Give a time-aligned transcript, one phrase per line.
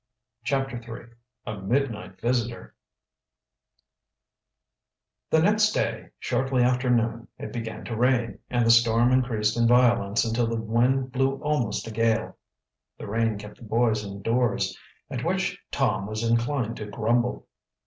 [0.43, 1.11] CHAPTER III
[1.45, 2.73] A MIDNIGHT VISITOR
[5.29, 9.67] The next day, shortly after noon, it began to rain, and the storm increased in
[9.67, 12.35] violence until the wind blew almost a gale.
[12.97, 14.75] The rain kept the boys indoors,
[15.11, 17.45] at which Tom was inclined to grumble.